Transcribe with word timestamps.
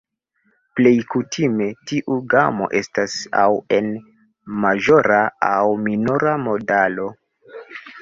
Plej 0.77 0.93
kutime, 1.11 1.67
tiu 1.91 2.17
gamo 2.31 2.71
estas 2.81 3.19
aŭ 3.43 3.45
en 3.79 3.93
maĵora 4.65 5.23
aŭ 5.55 5.63
minora 5.87 6.39
modalo. 6.51 7.11